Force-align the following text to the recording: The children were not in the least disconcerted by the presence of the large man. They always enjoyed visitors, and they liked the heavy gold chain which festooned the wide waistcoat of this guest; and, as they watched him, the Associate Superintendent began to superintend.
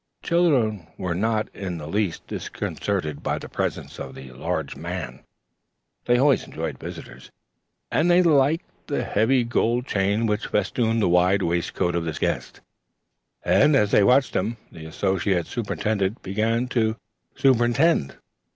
The 0.23 0.29
children 0.29 0.87
were 0.97 1.13
not 1.13 1.47
in 1.53 1.77
the 1.77 1.85
least 1.85 2.25
disconcerted 2.25 3.21
by 3.21 3.37
the 3.37 3.47
presence 3.47 3.99
of 3.99 4.15
the 4.15 4.31
large 4.31 4.75
man. 4.75 5.19
They 6.05 6.17
always 6.17 6.43
enjoyed 6.43 6.79
visitors, 6.79 7.29
and 7.91 8.09
they 8.09 8.23
liked 8.23 8.87
the 8.87 9.03
heavy 9.03 9.43
gold 9.43 9.85
chain 9.85 10.25
which 10.25 10.47
festooned 10.47 11.03
the 11.03 11.07
wide 11.07 11.43
waistcoat 11.43 11.93
of 11.93 12.05
this 12.05 12.17
guest; 12.17 12.61
and, 13.43 13.75
as 13.75 13.91
they 13.91 14.03
watched 14.03 14.33
him, 14.35 14.57
the 14.71 14.85
Associate 14.87 15.45
Superintendent 15.45 16.23
began 16.23 16.67
to 16.69 16.95
superintend. 17.35 18.15